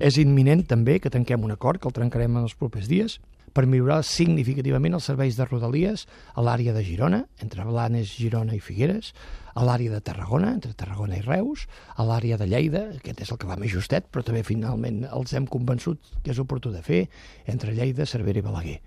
És 0.00 0.16
imminent 0.16 0.62
també 0.64 0.94
que 0.96 1.12
tanquem 1.12 1.42
un 1.44 1.52
acord, 1.52 1.76
que 1.80 1.88
el 1.90 1.92
trencarem 1.92 2.38
en 2.38 2.46
els 2.46 2.56
propers 2.56 2.88
dies, 2.88 3.18
per 3.52 3.66
millorar 3.66 3.98
significativament 4.06 4.94
els 4.96 5.08
serveis 5.10 5.36
de 5.36 5.44
Rodalies 5.44 6.06
a 6.32 6.44
l'àrea 6.46 6.72
de 6.72 6.84
Girona, 6.86 7.24
entre 7.44 7.66
Blanes, 7.66 8.14
Girona 8.16 8.54
i 8.56 8.62
Figueres, 8.64 9.10
a 9.52 9.66
l'àrea 9.66 9.92
de 9.92 10.00
Tarragona, 10.06 10.54
entre 10.56 10.72
Tarragona 10.78 11.18
i 11.18 11.24
Reus, 11.26 11.66
a 11.96 12.06
l'àrea 12.06 12.38
de 12.40 12.46
Lleida, 12.48 12.86
aquest 12.96 13.20
és 13.26 13.34
el 13.34 13.40
que 13.42 13.50
va 13.50 13.58
més 13.60 13.74
justet, 13.74 14.06
però 14.08 14.24
també 14.24 14.44
finalment 14.46 15.02
els 15.10 15.34
hem 15.34 15.50
convençut 15.50 16.14
que 16.22 16.32
és 16.32 16.40
oportú 16.40 16.72
de 16.72 16.80
fer, 16.86 17.02
entre 17.50 17.74
Lleida, 17.76 18.08
Cervera 18.08 18.40
i 18.40 18.46
Balaguer. 18.46 18.78